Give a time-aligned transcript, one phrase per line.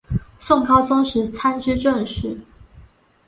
[0.39, 2.35] 宋高宗时参知政事。